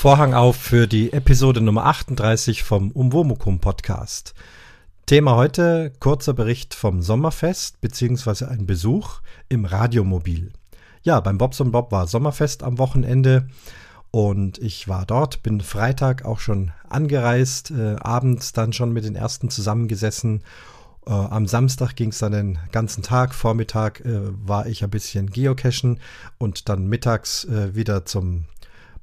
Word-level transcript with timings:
Vorhang 0.00 0.32
auf 0.32 0.56
für 0.56 0.86
die 0.86 1.12
Episode 1.12 1.60
Nummer 1.60 1.84
38 1.84 2.62
vom 2.62 2.90
Umwomukum 2.90 3.60
Podcast. 3.60 4.32
Thema 5.04 5.36
heute 5.36 5.92
kurzer 6.00 6.32
Bericht 6.32 6.72
vom 6.72 7.02
Sommerfest 7.02 7.82
beziehungsweise 7.82 8.48
ein 8.48 8.64
Besuch 8.64 9.20
im 9.50 9.66
Radiomobil. 9.66 10.54
Ja, 11.02 11.20
beim 11.20 11.36
Bobson 11.36 11.70
Bob 11.70 11.92
war 11.92 12.06
Sommerfest 12.06 12.62
am 12.62 12.78
Wochenende 12.78 13.48
und 14.10 14.56
ich 14.56 14.88
war 14.88 15.04
dort, 15.04 15.42
bin 15.42 15.60
Freitag 15.60 16.24
auch 16.24 16.40
schon 16.40 16.72
angereist, 16.88 17.70
äh, 17.70 17.96
abends 17.96 18.54
dann 18.54 18.72
schon 18.72 18.94
mit 18.94 19.04
den 19.04 19.16
ersten 19.16 19.50
zusammengesessen. 19.50 20.42
Äh, 21.06 21.10
am 21.10 21.46
Samstag 21.46 21.94
ging 21.94 22.08
es 22.08 22.20
dann 22.20 22.32
den 22.32 22.58
ganzen 22.72 23.02
Tag. 23.02 23.34
Vormittag 23.34 24.00
äh, 24.00 24.30
war 24.46 24.66
ich 24.66 24.82
ein 24.82 24.88
bisschen 24.88 25.28
geocachen 25.28 26.00
und 26.38 26.70
dann 26.70 26.86
mittags 26.86 27.44
äh, 27.44 27.74
wieder 27.74 28.06
zum 28.06 28.46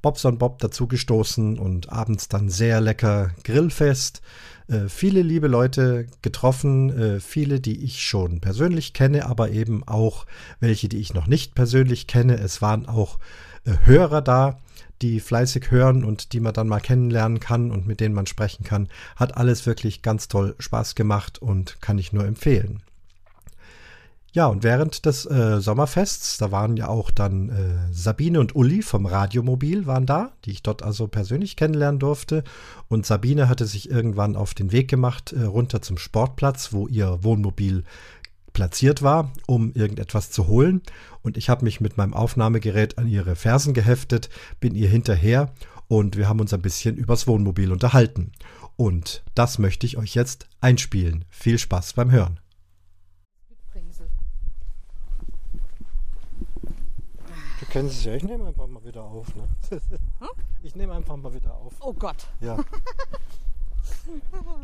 Bobson 0.02 0.38
Bob 0.38 0.58
dazugestoßen 0.60 1.58
und 1.58 1.92
abends 1.92 2.28
dann 2.28 2.48
sehr 2.48 2.80
lecker 2.80 3.32
Grillfest. 3.44 4.22
Äh, 4.68 4.88
viele 4.88 5.22
liebe 5.22 5.48
Leute 5.48 6.06
getroffen, 6.22 6.90
äh, 6.90 7.20
viele, 7.20 7.60
die 7.60 7.84
ich 7.84 8.04
schon 8.04 8.40
persönlich 8.40 8.92
kenne, 8.92 9.26
aber 9.26 9.50
eben 9.50 9.82
auch 9.86 10.26
welche, 10.60 10.88
die 10.88 10.98
ich 10.98 11.14
noch 11.14 11.26
nicht 11.26 11.54
persönlich 11.54 12.06
kenne. 12.06 12.38
Es 12.38 12.62
waren 12.62 12.86
auch 12.86 13.18
äh, 13.64 13.72
Hörer 13.84 14.22
da, 14.22 14.58
die 15.02 15.20
fleißig 15.20 15.70
hören 15.70 16.04
und 16.04 16.32
die 16.32 16.40
man 16.40 16.52
dann 16.52 16.68
mal 16.68 16.80
kennenlernen 16.80 17.40
kann 17.40 17.70
und 17.70 17.86
mit 17.86 18.00
denen 18.00 18.14
man 18.14 18.26
sprechen 18.26 18.64
kann. 18.64 18.88
Hat 19.16 19.36
alles 19.36 19.66
wirklich 19.66 20.02
ganz 20.02 20.28
toll 20.28 20.54
Spaß 20.58 20.94
gemacht 20.94 21.40
und 21.40 21.80
kann 21.80 21.98
ich 21.98 22.12
nur 22.12 22.24
empfehlen. 22.24 22.82
Ja, 24.38 24.46
und 24.46 24.62
während 24.62 25.04
des 25.04 25.26
äh, 25.26 25.60
Sommerfests, 25.60 26.38
da 26.38 26.52
waren 26.52 26.76
ja 26.76 26.86
auch 26.86 27.10
dann 27.10 27.48
äh, 27.48 27.92
Sabine 27.92 28.38
und 28.38 28.54
Uli 28.54 28.82
vom 28.82 29.04
Radiomobil 29.04 29.88
waren 29.88 30.06
da, 30.06 30.30
die 30.44 30.52
ich 30.52 30.62
dort 30.62 30.84
also 30.84 31.08
persönlich 31.08 31.56
kennenlernen 31.56 31.98
durfte. 31.98 32.44
Und 32.86 33.04
Sabine 33.04 33.48
hatte 33.48 33.66
sich 33.66 33.90
irgendwann 33.90 34.36
auf 34.36 34.54
den 34.54 34.70
Weg 34.70 34.86
gemacht, 34.86 35.32
äh, 35.32 35.42
runter 35.42 35.82
zum 35.82 35.98
Sportplatz, 35.98 36.72
wo 36.72 36.86
ihr 36.86 37.24
Wohnmobil 37.24 37.82
platziert 38.52 39.02
war, 39.02 39.32
um 39.48 39.72
irgendetwas 39.72 40.30
zu 40.30 40.46
holen. 40.46 40.82
Und 41.22 41.36
ich 41.36 41.50
habe 41.50 41.64
mich 41.64 41.80
mit 41.80 41.96
meinem 41.96 42.14
Aufnahmegerät 42.14 42.96
an 42.96 43.08
ihre 43.08 43.34
Fersen 43.34 43.74
geheftet, 43.74 44.30
bin 44.60 44.76
ihr 44.76 44.88
hinterher 44.88 45.52
und 45.88 46.16
wir 46.16 46.28
haben 46.28 46.38
uns 46.38 46.54
ein 46.54 46.62
bisschen 46.62 46.96
übers 46.96 47.26
Wohnmobil 47.26 47.72
unterhalten. 47.72 48.30
Und 48.76 49.24
das 49.34 49.58
möchte 49.58 49.84
ich 49.84 49.96
euch 49.96 50.14
jetzt 50.14 50.46
einspielen. 50.60 51.24
Viel 51.28 51.58
Spaß 51.58 51.94
beim 51.94 52.12
Hören. 52.12 52.38
Du 57.68 57.72
kennst 57.72 57.98
es 57.98 58.04
ja, 58.04 58.14
ich 58.14 58.24
nehme 58.24 58.46
einfach 58.46 58.66
mal 58.66 58.82
wieder 58.82 59.04
auf. 59.04 59.26
Ne? 59.36 59.46
Ich 60.62 60.74
nehme 60.74 60.94
einfach 60.94 61.16
mal 61.16 61.32
wieder 61.34 61.54
auf. 61.54 61.74
Oh 61.80 61.92
Gott. 61.92 62.26
Ja. 62.40 62.56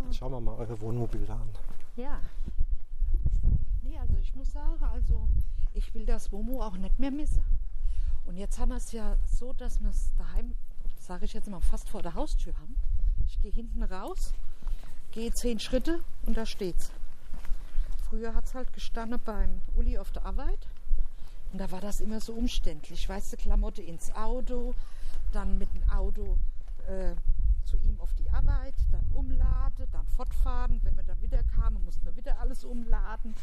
Jetzt 0.06 0.16
schauen 0.16 0.32
wir 0.32 0.40
mal 0.40 0.56
eure 0.56 0.80
Wohnmobile 0.80 1.30
an. 1.30 1.48
Ja. 1.96 2.18
Nee, 3.82 3.98
also 3.98 4.16
ich 4.22 4.34
muss 4.34 4.50
sagen, 4.52 4.82
also 4.82 5.28
ich 5.74 5.94
will 5.94 6.06
das 6.06 6.32
Womo 6.32 6.62
auch 6.62 6.78
nicht 6.78 6.98
mehr 6.98 7.10
missen. 7.10 7.44
Und 8.26 8.38
jetzt 8.38 8.58
haben 8.58 8.70
wir 8.70 8.78
es 8.78 8.90
ja 8.90 9.16
so, 9.38 9.52
dass 9.52 9.80
wir 9.80 9.90
es 9.90 10.12
daheim, 10.16 10.54
sage 10.98 11.26
ich 11.26 11.34
jetzt 11.34 11.48
mal, 11.48 11.60
fast 11.60 11.88
vor 11.90 12.02
der 12.02 12.14
Haustür 12.14 12.54
haben. 12.58 12.74
Ich 13.26 13.38
gehe 13.38 13.52
hinten 13.52 13.82
raus, 13.82 14.32
gehe 15.12 15.30
zehn 15.30 15.60
Schritte 15.60 16.00
und 16.24 16.36
da 16.36 16.46
steht's. 16.46 16.90
Früher 18.08 18.34
hat 18.34 18.46
es 18.46 18.54
halt 18.54 18.72
gestanden 18.72 19.20
beim 19.24 19.60
Uli 19.76 19.98
auf 19.98 20.10
der 20.10 20.24
Arbeit. 20.24 20.66
Und 21.54 21.60
da 21.60 21.70
war 21.70 21.80
das 21.80 22.00
immer 22.00 22.20
so 22.20 22.32
umständlich. 22.32 23.08
Weißt 23.08 23.32
du, 23.32 23.36
Klamotte 23.36 23.80
ins 23.80 24.12
Auto, 24.16 24.74
dann 25.30 25.56
mit 25.56 25.72
dem 25.72 25.88
Auto 25.88 26.36
äh, 26.88 27.14
zu 27.64 27.76
ihm 27.76 28.00
auf 28.00 28.12
die 28.14 28.28
Arbeit, 28.30 28.74
dann 28.90 29.06
umladen, 29.14 29.86
dann 29.92 30.04
fortfahren. 30.16 30.80
Wenn 30.82 30.96
wir 30.96 31.04
dann 31.04 31.22
wieder 31.22 31.44
kamen, 31.44 31.80
mussten 31.84 32.04
wir 32.06 32.16
wieder 32.16 32.40
alles 32.40 32.64
umladen. 32.64 33.36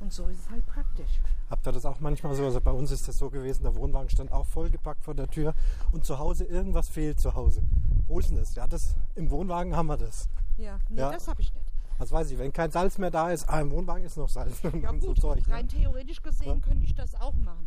Und 0.00 0.14
so 0.14 0.28
ist 0.28 0.38
es 0.46 0.50
halt 0.50 0.66
praktisch. 0.66 1.20
Habt 1.50 1.66
ihr 1.66 1.72
das 1.72 1.84
auch 1.84 2.00
manchmal 2.00 2.34
so? 2.34 2.46
Also 2.46 2.58
bei 2.62 2.70
uns 2.70 2.90
ist 2.90 3.06
das 3.06 3.18
so 3.18 3.28
gewesen, 3.28 3.64
der 3.64 3.76
Wohnwagen 3.76 4.08
stand 4.08 4.32
auch 4.32 4.46
vollgepackt 4.46 5.04
vor 5.04 5.14
der 5.14 5.28
Tür 5.28 5.52
und 5.92 6.06
zu 6.06 6.18
Hause 6.18 6.44
irgendwas 6.44 6.88
fehlt 6.88 7.20
zu 7.20 7.34
Hause. 7.34 7.60
Wo 8.08 8.18
ist 8.18 8.30
denn 8.30 8.38
das? 8.38 8.54
Ja, 8.54 8.66
das 8.66 8.94
im 9.14 9.30
Wohnwagen 9.30 9.76
haben 9.76 9.88
wir 9.88 9.98
das. 9.98 10.30
Ja, 10.56 10.78
nee, 10.88 11.00
Ja. 11.00 11.10
das 11.10 11.28
habe 11.28 11.42
ich 11.42 11.52
nicht. 11.54 11.75
Was 11.98 12.12
weiß 12.12 12.30
ich, 12.30 12.38
wenn 12.38 12.52
kein 12.52 12.70
Salz 12.70 12.98
mehr 12.98 13.10
da 13.10 13.30
ist, 13.30 13.48
ah, 13.48 13.60
im 13.60 13.70
Wohnwagen 13.70 14.04
ist 14.04 14.16
noch 14.16 14.28
Salz 14.28 14.62
Ja 14.62 14.92
so 15.00 15.08
gut, 15.08 15.20
Zeug. 15.20 15.46
Ne? 15.48 15.54
rein 15.54 15.68
theoretisch 15.68 16.22
gesehen 16.22 16.48
Ja. 16.60 16.66
könnte 16.66 16.84
ich 16.84 16.94
das 16.94 17.14
auch 17.14 17.34
machen. 17.36 17.66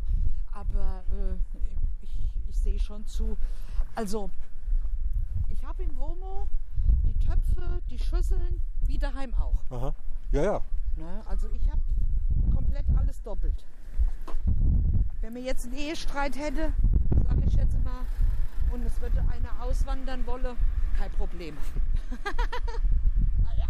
Aber 0.51 1.03
äh, 1.11 1.35
ich, 2.03 2.31
ich 2.47 2.57
sehe 2.57 2.79
schon 2.79 3.05
zu. 3.07 3.37
Also, 3.95 4.29
ich 5.49 5.63
habe 5.63 5.83
im 5.83 5.95
Womo 5.97 6.47
die 7.05 7.25
Töpfe, 7.25 7.81
die 7.89 7.97
Schüsseln, 7.99 8.61
wie 8.85 8.97
daheim 8.97 9.33
auch. 9.33 9.63
Aha. 9.69 9.95
Ja, 10.31 10.43
ja. 10.43 10.61
Ne? 10.95 11.21
Also 11.27 11.49
ich 11.51 11.69
habe 11.69 11.81
komplett 12.53 12.85
alles 12.97 13.21
doppelt. 13.23 13.63
Wenn 15.21 15.33
mir 15.33 15.41
jetzt 15.41 15.65
einen 15.65 15.75
Ehestreit 15.75 16.37
hätte, 16.37 16.73
sage 17.27 17.43
ich 17.47 17.53
jetzt 17.55 17.83
mal, 17.83 18.05
und 18.71 18.85
es 18.85 18.99
würde 19.01 19.19
einer 19.21 19.63
auswandern 19.63 20.25
wolle, 20.27 20.55
kein 20.97 21.11
Problem. 21.11 21.57
Ah 23.45 23.53
ja. 23.57 23.65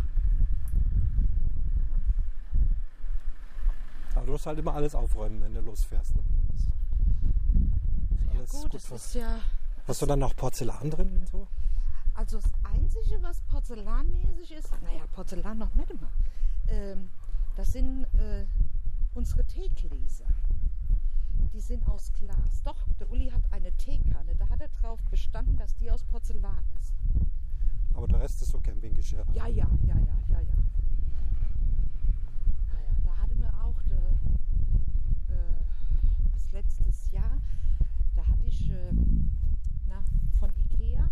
Aber 4.16 4.19
du 4.30 4.34
musst 4.34 4.46
halt 4.46 4.60
immer 4.60 4.76
alles 4.76 4.94
aufräumen, 4.94 5.42
wenn 5.42 5.56
du 5.56 5.62
losfährst. 5.62 6.16
Ne? 6.16 6.22
ja 8.36 8.46
gut, 8.46 8.62
gut 8.62 8.76
das 8.76 8.92
ist 8.92 9.16
ja. 9.16 9.40
Hast 9.88 10.04
du 10.04 10.06
dann 10.06 10.20
noch 10.20 10.36
Porzellan 10.36 10.92
drin 10.92 11.18
und 11.18 11.28
so? 11.28 11.48
Also 12.14 12.38
das 12.38 12.52
Einzige, 12.64 13.24
was 13.24 13.42
porzellanmäßig 13.42 14.52
ist, 14.52 14.70
naja, 14.84 15.04
Porzellan 15.14 15.58
noch 15.58 15.74
nicht 15.74 15.90
immer, 15.90 16.12
ähm, 16.68 17.10
das 17.56 17.72
sind 17.72 18.04
äh, 18.14 18.46
unsere 19.16 19.44
Teegläser. 19.46 20.26
Die 21.54 21.62
sind 21.62 21.88
aus 21.88 22.12
Glas. 22.14 22.62
Doch, 22.64 22.78
der 23.00 23.10
Uli 23.10 23.32
hat 23.32 23.42
eine 23.52 23.72
Teekanne. 23.78 24.36
Da 24.38 24.48
hat 24.50 24.62
er 24.62 24.70
drauf 24.82 25.00
bestanden, 25.10 25.58
dass 25.58 25.76
die 25.78 25.90
aus 25.90 26.04
Porzellan 26.04 26.64
ist. 26.80 26.94
Aber 27.96 28.08
der 28.08 28.20
Rest 28.20 28.44
ist 28.44 28.52
so 28.52 28.60
Campinggeschirr. 28.60 29.26
Ja, 29.34 29.48
ja, 29.48 29.68
ja, 29.88 29.96
ja, 29.96 29.96
ja. 29.98 30.40
Ja, 32.74 32.80
ja, 32.80 32.94
da 33.04 33.18
hatten 33.18 33.40
wir 33.42 33.50
auch 33.64 33.82
de, 33.84 33.98
äh, 35.36 35.64
letztes 36.52 37.12
Jahr, 37.12 37.38
da 38.16 38.26
hatte 38.28 38.46
ich 38.46 38.70
äh, 38.72 38.92
na, 39.88 40.04
von 40.40 40.50
Ikea, 40.58 41.10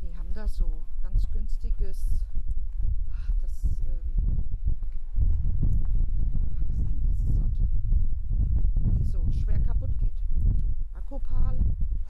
die 0.00 0.14
haben 0.16 0.32
da 0.34 0.48
so 0.48 0.82
ganz 1.02 1.30
günstiges, 1.30 2.24
ach, 3.12 3.30
das, 3.40 3.64
ähm, 3.64 4.14
was 6.40 6.72
ist 6.72 6.80
denn 6.80 7.00
diese 7.00 7.32
Sorte, 7.32 7.68
die 8.98 9.04
so 9.10 9.30
schwer 9.30 9.60
kaputt 9.60 9.90
geht. 9.98 10.12
Akupal. 10.94 11.58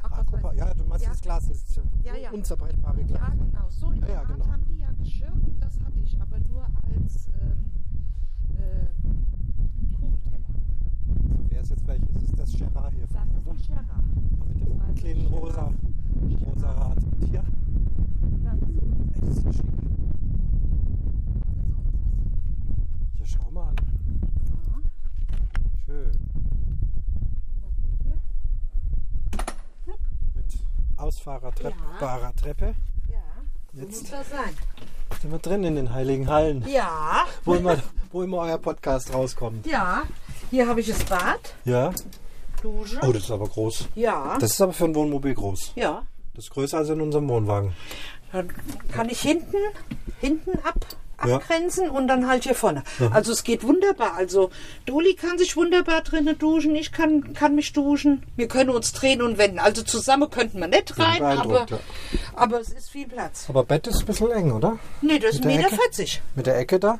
Ach, 0.02 0.52
ich. 0.52 0.58
ja, 0.58 0.74
du 0.74 0.84
meinst 0.84 1.04
Ja. 1.04 1.10
das 1.10 1.20
Glas, 1.20 1.48
das 1.48 1.56
ist 1.58 1.80
Ja, 2.02 2.16
ja. 2.16 2.30
unzerbrechbare 2.30 3.04
Glas. 3.04 3.20
Ja, 3.20 3.28
genau. 3.34 3.70
So 3.70 3.90
in 3.90 4.00
Ja, 4.00 4.06
der 4.06 4.14
ja, 4.14 4.20
Art 4.22 4.28
genau. 4.28 4.46
haben 4.46 4.64
die 4.66 4.78
ja 4.78 4.90
Geschirr. 4.92 5.32
Das 5.60 5.80
hatte 5.80 5.98
ich, 6.00 6.20
aber 6.20 6.38
nur 6.40 6.64
als 6.64 7.28
ähm, 7.40 7.72
ähm, 8.58 9.26
wer 11.52 11.60
ist 11.60 11.70
jetzt 11.70 11.86
welches? 11.86 12.08
Das 12.14 12.22
ist 12.22 12.38
das 12.38 12.52
Gerard 12.52 12.92
hier 12.94 13.06
Das 13.06 13.10
ist 13.10 13.16
ein 13.50 13.58
Scherra. 13.64 13.82
Da 13.88 14.44
mit 14.46 14.88
dem 14.88 14.94
kleinen 14.96 15.26
rosa, 15.26 15.72
rosa 16.46 16.70
Rad. 16.72 16.96
Und 16.98 17.24
hier? 17.28 17.44
Das 19.20 19.28
ist 19.30 19.36
ist 19.38 19.44
ja 19.44 19.52
schick. 19.52 19.66
Das 19.66 19.82
ist 19.82 21.74
unseres. 21.76 22.02
Hier, 23.16 23.26
schau 23.26 23.50
mal 23.50 23.68
an. 23.68 23.76
Ja. 24.48 25.84
Schön. 25.86 26.12
Mit 30.34 30.58
ausfahrbarer 30.96 32.20
Ja. 32.20 32.32
Treppe. 32.32 32.74
Ja, 33.10 33.18
so 33.74 33.80
Jetzt. 33.80 34.00
muss 34.02 34.10
das 34.10 34.30
sein. 34.30 34.54
Sind 35.20 35.30
wir 35.30 35.38
drin 35.38 35.62
in 35.64 35.74
den 35.76 35.92
heiligen 35.92 36.28
Hallen, 36.28 36.64
Ja, 36.68 37.26
wo 37.44 37.54
immer, 37.54 37.76
wo 38.10 38.22
immer 38.22 38.38
euer 38.38 38.58
Podcast 38.58 39.12
rauskommt. 39.14 39.66
ja. 39.66 40.02
Hier 40.52 40.68
habe 40.68 40.80
ich 40.82 40.86
das 40.88 41.02
Bad, 41.04 41.54
Ja? 41.64 41.92
Dusche. 42.62 42.98
Oh, 43.02 43.10
das 43.10 43.22
ist 43.22 43.30
aber 43.30 43.48
groß. 43.48 43.88
Ja, 43.94 44.36
Das 44.38 44.52
ist 44.52 44.60
aber 44.60 44.74
für 44.74 44.84
ein 44.84 44.94
Wohnmobil 44.94 45.32
groß. 45.34 45.72
ja. 45.76 46.02
Das 46.34 46.44
ist 46.44 46.50
größer 46.50 46.76
als 46.76 46.90
in 46.90 47.00
unserem 47.00 47.26
Wohnwagen. 47.28 47.72
Dann 48.32 48.48
kann 48.92 49.08
ich 49.08 49.20
hinten, 49.22 49.56
hinten 50.20 50.58
ab, 50.62 50.76
abgrenzen 51.22 51.88
und 51.90 52.08
dann 52.08 52.26
halt 52.28 52.44
hier 52.44 52.54
vorne. 52.54 52.82
Also 53.10 53.32
es 53.32 53.44
geht 53.44 53.62
wunderbar. 53.64 54.14
Also 54.16 54.50
Doli 54.86 55.14
kann 55.14 55.38
sich 55.38 55.56
wunderbar 55.56 56.02
drinnen 56.02 56.38
duschen, 56.38 56.74
ich 56.74 56.92
kann, 56.92 57.32
kann 57.34 57.54
mich 57.54 57.72
duschen. 57.72 58.22
Wir 58.36 58.48
können 58.48 58.70
uns 58.70 58.92
drehen 58.92 59.22
und 59.22 59.38
wenden. 59.38 59.58
Also 59.58 59.82
zusammen 59.82 60.28
könnten 60.30 60.60
wir 60.60 60.68
nicht 60.68 60.98
rein, 60.98 61.22
aber, 61.22 61.66
aber 62.34 62.60
es 62.60 62.70
ist 62.70 62.90
viel 62.90 63.06
Platz. 63.08 63.46
Aber 63.48 63.64
Bett 63.64 63.86
ist 63.86 64.00
ein 64.00 64.06
bisschen 64.06 64.30
eng, 64.30 64.52
oder? 64.52 64.78
Nee, 65.00 65.18
das 65.18 65.36
ist 65.36 65.44
Mit 65.44 65.54
der 65.56 65.70
1,40 65.70 65.70
Ecke? 65.70 65.76
Meter. 65.76 66.20
Mit 66.34 66.46
der 66.46 66.58
Ecke 66.58 66.80
da? 66.80 66.98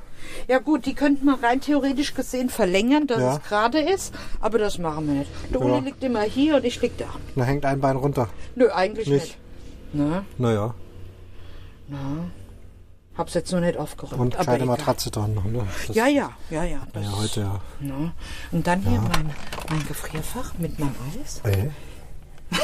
Ja 0.48 0.58
gut, 0.58 0.86
die 0.86 0.94
könnten 0.94 1.24
wir 1.24 1.42
rein 1.42 1.60
theoretisch 1.60 2.14
gesehen 2.14 2.48
verlängern, 2.48 3.06
dass 3.08 3.20
Ja. 3.20 3.36
es 3.36 3.42
gerade 3.42 3.80
ist, 3.80 4.14
aber 4.40 4.58
das 4.58 4.78
machen 4.78 5.06
wir 5.08 5.14
nicht. 5.14 5.30
Der 5.52 5.60
Uli 5.60 5.72
Ja. 5.72 5.78
liegt 5.80 6.04
immer 6.04 6.22
hier 6.22 6.56
und 6.56 6.64
ich 6.64 6.80
lieg 6.80 6.96
da. 6.98 7.06
Da 7.34 7.44
hängt 7.44 7.64
ein 7.64 7.80
Bein 7.80 7.96
runter. 7.96 8.28
Nö, 8.54 8.70
eigentlich 8.70 9.08
Nicht. 9.08 9.22
nicht. 9.24 9.38
Na, 9.94 10.24
Naja. 10.38 10.74
Hab's 13.16 13.34
jetzt 13.34 13.52
noch 13.52 13.60
nicht 13.60 13.76
aufgeräumt. 13.76 14.20
Und 14.20 14.34
aber 14.36 14.44
kleine. 14.44 14.64
Matratze 14.66 15.10
dran 15.10 15.34
noch, 15.34 15.44
ne? 15.44 15.66
Das, 15.86 15.94
Ja, 15.96 16.06
ja, 16.06 16.30
ja, 16.50 16.64
ja. 16.64 16.86
Das, 16.92 17.04
Ja, 17.04 17.16
heute 17.16 17.40
ja. 17.40 17.60
Na. 17.80 18.12
Und 18.52 18.66
dann 18.66 18.80
hier 18.82 19.00
mein, 19.00 19.30
mein 19.68 19.86
Gefrierfach 19.86 20.54
mit 20.58 20.78
meinem 20.78 20.94
Eis, 21.20 21.40
Ey. 21.44 21.70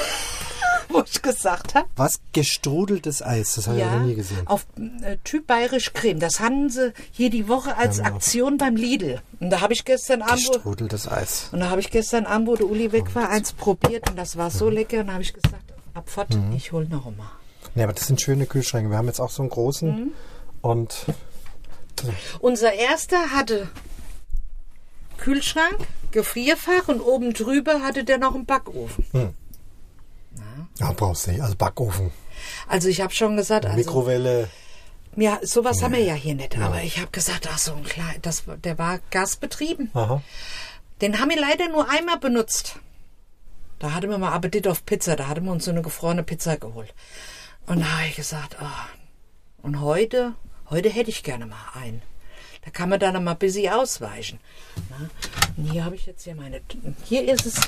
wo 0.91 1.03
ich 1.03 1.21
gesagt 1.21 1.75
habe. 1.75 1.87
Was? 1.97 2.21
Gestrudeltes 2.33 3.23
Eis, 3.23 3.55
das 3.57 3.67
habe 3.67 3.77
ich 3.79 3.85
ja 3.85 3.97
noch 3.97 4.07
nie 4.07 4.15
gesehen. 4.15 4.47
auf 4.47 4.67
äh, 5.03 5.19
Typ 5.23 5.47
Bayerisch 5.47 5.93
Creme. 5.93 6.19
Das 6.19 6.41
hatten 6.41 6.71
sie 6.71 6.93
hier 7.13 7.29
die 7.29 7.47
Woche 7.49 7.77
als 7.77 7.99
Ja, 7.99 8.05
genau. 8.05 8.17
Aktion 8.17 8.57
beim 8.59 8.75
Lidl. 8.77 9.21
Und 9.41 9.51
da 9.51 9.61
habe 9.61 9.75
ich 9.75 9.85
gestern 9.85 10.23
Abend, 10.23 10.37
Gestrudeltes 10.51 11.07
Eis. 11.07 11.49
und 11.53 11.61
da 11.61 11.69
habe 11.71 11.81
ich 11.81 11.91
gestern 11.91 12.25
Abend, 12.27 12.49
wo 12.49 12.57
der 12.57 12.67
Uli 12.67 12.91
weg 12.93 13.15
war, 13.15 13.29
eins 13.29 13.53
probiert 13.53 14.09
und 14.09 14.17
das 14.17 14.37
war 14.39 14.51
so 14.51 14.71
lecker. 14.71 15.01
Und 15.01 15.09
da 15.09 15.13
habe 15.15 15.23
ich 15.23 15.35
gesagt, 15.35 15.63
abfahrt, 15.95 16.35
Mhm. 16.35 16.53
ich 16.57 16.73
hol 16.73 16.87
noch 16.87 17.05
mal. 17.17 17.31
Ne, 17.75 17.85
aber 17.85 17.93
das 17.93 18.07
sind 18.07 18.21
schöne 18.21 18.47
Kühlschränke. 18.47 18.89
Wir 18.91 18.97
haben 18.97 19.07
jetzt 19.09 19.21
auch 19.21 19.31
so 19.31 19.43
einen 19.43 19.51
großen. 19.51 19.91
Mhm. 19.91 20.13
Und 20.61 21.07
Unser 22.41 22.73
erster 22.73 23.31
hatte 23.33 23.69
Kühlschrank, 25.19 25.79
Gefrierfach 26.11 26.89
und 26.89 27.01
oben 27.01 27.33
drüber 27.35 27.83
hatte 27.83 28.05
der 28.05 28.19
noch 28.19 28.35
einen 28.35 28.47
Backofen. 28.47 29.05
ja, 30.79 30.93
brauchst 30.93 31.27
du 31.27 31.33
nicht. 31.33 31.43
Also 31.43 31.57
Backofen, 31.57 32.13
Also 32.69 32.89
ich 32.89 33.01
habe 33.01 33.13
schon 33.13 33.37
gesagt, 33.37 33.67
also 33.67 33.77
Mikrowelle. 33.77 34.49
ja, 35.17 35.39
sowas 35.43 35.83
haben 35.83 35.95
wir 35.95 36.03
ja 36.05 36.15
hier 36.15 36.35
nicht. 36.35 36.57
Aber 36.59 36.83
ich 36.83 36.99
habe 36.99 37.11
gesagt, 37.11 37.49
ach 37.53 37.59
so 37.59 37.75
ein 37.75 37.85
klein, 37.85 38.19
das, 38.23 38.45
der 38.65 38.79
war 38.79 39.01
gasbetrieben. 39.11 39.91
Aha. 39.95 40.23
Den 41.01 41.21
haben 41.21 41.31
wir 41.31 41.41
leider 41.41 41.69
nur 41.69 41.89
einmal 41.91 42.19
benutzt. 42.19 42.77
Da 43.79 43.93
hatten 43.93 44.11
wir 44.11 44.19
mal 44.19 44.33
Appetit 44.33 44.67
auf 44.67 44.85
Pizza. 44.85 45.15
Da 45.15 45.29
hatten 45.29 45.45
wir 45.45 45.53
uns 45.53 45.65
so 45.65 45.71
eine 45.71 45.83
gefrorene 45.83 46.25
Pizza 46.25 46.57
geholt. 46.57 46.93
Und 47.67 47.81
da 47.81 47.99
habe 47.99 48.09
ich 48.09 48.17
gesagt, 48.17 48.57
ah, 48.61 48.87
und 49.63 49.81
heute, 49.81 50.35
heute 50.71 50.89
hätte 50.89 51.11
ich 51.11 51.23
gerne 51.23 51.47
mal 51.47 51.57
einen. 51.75 52.03
Da 52.65 52.71
kann 52.71 52.89
man 52.89 53.01
dann 53.01 53.23
mal 53.25 53.33
ein 53.33 53.39
bisschen 53.39 53.73
ausweichen. 53.73 54.41
Na, 54.91 55.09
und 55.57 55.71
hier 55.71 55.85
habe 55.85 55.95
ich 55.95 56.07
jetzt 56.07 56.25
hier 56.25 56.35
meine, 56.35 56.61
hier 57.05 57.33
ist 57.33 57.47
es, 57.47 57.61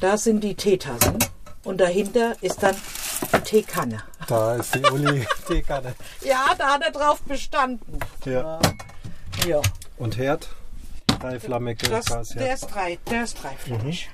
da 0.00 0.16
sind 0.16 0.42
die 0.42 0.54
Teetassen. 0.54 1.18
Und 1.62 1.78
dahinter 1.78 2.34
ist 2.40 2.62
dann 2.62 2.74
die 3.34 3.40
Teekanne. 3.40 4.02
Da 4.26 4.56
ist 4.56 4.74
die 4.74 4.80
Uli 4.92 5.26
Teekanne. 5.46 5.94
Ja, 6.22 6.54
da 6.56 6.74
hat 6.74 6.82
er 6.82 6.90
drauf 6.90 7.20
bestanden. 7.22 7.98
Ja. 8.24 8.58
Ja. 9.46 9.60
Und 9.98 10.16
Herd? 10.16 10.48
Dreiflammige 11.20 11.88
Das, 11.90 12.06
Gas, 12.06 12.30
der 12.30 12.46
ja. 12.46 12.54
ist 12.54 12.66
drei, 12.66 12.98
der 13.10 13.24
ist 13.24 13.42
dreiflammig. 13.42 14.08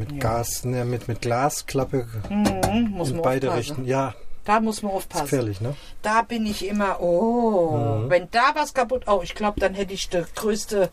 Mit 0.00 0.18
Gas, 0.20 0.64
ne, 0.64 0.84
mit, 0.84 1.06
mit 1.08 1.20
Glasklappe 1.20 2.06
Muss 2.30 3.10
in 3.10 3.16
man 3.16 3.22
beide. 3.22 3.54
Richten. 3.54 3.84
Ja, 3.84 4.14
Da 4.44 4.58
muss 4.60 4.82
man 4.82 4.90
ist 4.92 4.96
aufpassen. 4.96 5.24
gefährlich, 5.24 5.60
ne? 5.60 5.76
Da 6.02 6.22
bin 6.22 6.46
ich 6.46 6.66
immer, 6.66 7.00
oh, 7.00 8.04
wenn 8.08 8.28
da 8.30 8.52
was 8.54 8.72
kaputt, 8.74 9.04
oh, 9.06 9.20
ich 9.22 9.34
glaube, 9.34 9.60
dann 9.60 9.74
hätte 9.74 9.92
ich 9.92 10.08
die 10.08 10.22
größte, 10.34 10.90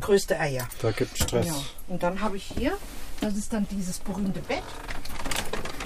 größte 0.00 0.38
Eier. 0.38 0.68
Da 0.82 0.90
gibt 0.90 1.16
Stress. 1.18 1.46
Ja. 1.46 1.54
Und 1.88 2.02
dann 2.02 2.20
habe 2.20 2.36
ich 2.36 2.44
hier, 2.44 2.72
das 3.22 3.34
ist 3.36 3.52
dann 3.52 3.66
dieses 3.70 3.98
berühmte 4.00 4.40
Bett. 4.40 4.62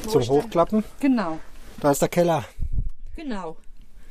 Zum 0.09 0.21
ich 0.21 0.27
dann- 0.29 0.37
Hochklappen, 0.37 0.85
Genau, 1.01 1.39
da 1.81 1.91
ist 1.93 2.03
der 2.03 2.09
Keller. 2.09 2.45
genau. 3.15 3.57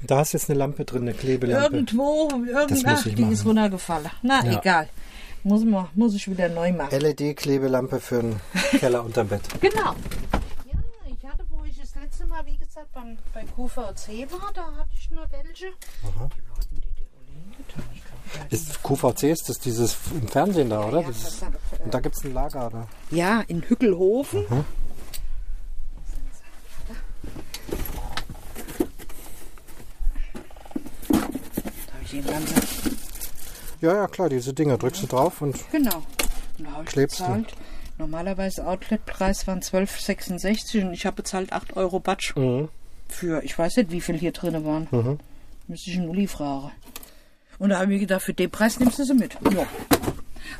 Da 0.01 0.21
ist 0.21 0.33
jetzt 0.33 0.49
eine 0.49 0.59
Lampe 0.59 0.85
drin, 0.85 1.01
eine 1.03 1.13
Klebelampe. 1.13 1.77
Irgendwo, 1.77 2.27
Das 2.29 2.39
irgend, 2.69 2.71
muss 2.85 2.99
ach, 3.01 3.05
ich 3.07 3.15
die 3.15 3.23
ist 3.23 3.43
runtergefallen. 3.45 4.09
Na, 4.21 4.43
Ja. 4.45 4.59
egal. 4.59 4.89
Muss, 5.47 5.63
man, 5.63 5.87
muss 5.93 6.15
ich 6.15 6.27
wieder 6.27 6.49
neu 6.49 6.71
machen. 6.73 6.89
LED-Klebelampe 6.99 7.99
für 7.99 8.19
den 8.23 8.39
Keller 8.79 9.03
unterm 9.05 9.27
Bett. 9.27 9.43
Genau. 9.61 9.93
Ja, 10.65 10.79
ich 11.05 11.23
hatte, 11.29 11.45
wo 11.51 11.63
ich 11.63 11.79
das 11.79 11.93
letzte 12.01 12.25
Mal, 12.25 12.43
wie 12.47 12.57
gesagt, 12.57 12.91
beim, 12.93 13.15
bei 13.31 13.43
QVC 13.43 14.31
war, 14.31 14.51
da 14.55 14.65
hatte 14.75 14.89
ich 14.95 15.11
nur 15.11 15.25
welche. 15.31 15.67
Aha. 16.03 16.29
Wo 16.49 16.55
hatten 16.57 16.75
die 16.75 16.81
die? 16.81 17.05
Ich 17.93 18.03
glaub, 18.03 18.49
da 18.49 18.55
Ist 18.55 18.81
QVC, 18.81 19.23
ist 19.31 19.47
das 19.47 19.59
dieses 19.59 19.95
im 20.19 20.27
Fernsehen 20.27 20.71
da, 20.71 20.83
oder? 20.83 21.01
Ja, 21.01 21.07
Das 21.09 21.21
das 21.21 21.33
ist, 21.33 21.41
hat- 21.45 21.53
und 21.83 21.93
da 21.93 21.99
gibt 21.99 22.15
es 22.15 22.23
ein 22.23 22.33
Lager, 22.33 22.65
oder? 22.65 22.87
Ja, 23.11 23.41
in 23.41 23.61
Hückelhofen. 23.61 24.45
Da 31.07 31.93
habe 31.93 32.03
ich 32.03 32.11
den 32.11 32.25
ganzen. 32.25 33.04
Ja, 33.85 33.93
ja, 33.95 34.07
klar, 34.07 34.29
diese 34.29 34.51
Dinger 34.53 34.77
drückst 34.79 35.03
du 35.03 35.07
drauf 35.07 35.41
und 35.41 35.57
Genau. 35.71 35.97
Und 36.57 36.65
da 36.65 36.71
habe 36.71 36.83
ich 36.83 36.89
Klebst 36.89 37.19
du. 37.19 37.23
bezahlt. 37.23 37.53
Normalerweise 37.99 38.65
Outletpreis 38.65 39.45
waren 39.47 39.61
12,66 39.61 40.81
und 40.85 40.93
ich 40.93 41.05
habe 41.05 41.17
bezahlt 41.17 41.53
8 41.53 41.77
Euro 41.77 41.99
Batsch 41.99 42.35
Mhm. 42.35 42.69
für, 43.07 43.43
ich 43.43 43.57
weiß 43.57 43.77
nicht, 43.77 43.91
wie 43.91 44.01
viel 44.01 44.17
hier 44.17 44.31
drin 44.31 44.65
waren. 44.65 45.19
Müsste 45.67 45.91
ich 45.91 45.97
einen 45.97 46.09
Uli 46.09 46.27
fragen. 46.27 46.71
Und 47.59 47.69
da 47.69 47.75
habe 47.75 47.85
ich 47.85 47.89
mir 47.89 47.99
gedacht, 47.99 48.23
für 48.23 48.33
den 48.33 48.49
Preis 48.51 48.79
nimmst 48.79 48.97
du 48.99 49.05
sie 49.05 49.13
mit. 49.13 49.33
Ja. 49.53 49.65